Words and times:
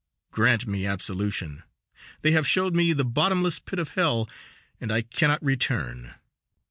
Grant 0.31 0.65
me 0.65 0.87
absolution; 0.87 1.61
they 2.23 2.31
have 2.31 2.47
showed 2.47 2.73
me 2.73 2.91
the 2.91 3.05
bottomless 3.05 3.59
pit 3.59 3.77
of 3.77 3.91
hell, 3.91 4.27
and 4.79 4.91
I 4.91 5.03
cannot 5.03 5.45
return!" 5.45 6.15